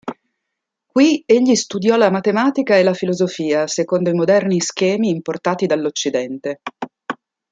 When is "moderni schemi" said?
4.13-5.09